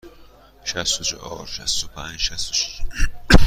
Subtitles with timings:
[0.63, 2.81] شصت و چهار، شصت و پنج، شصت و شش.